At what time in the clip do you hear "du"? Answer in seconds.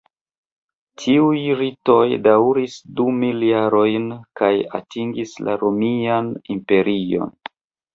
3.01-3.07